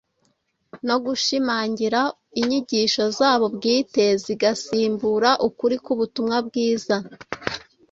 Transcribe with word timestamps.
no 0.87 0.95
gushimangira 1.05 2.01
inyigisho 2.39 3.03
zabo 3.17 3.45
bwite 3.55 4.05
zigasimbura 4.23 5.31
ukuri 5.47 5.75
k’ubutumwa 5.83 6.37
bwiza. 6.47 6.95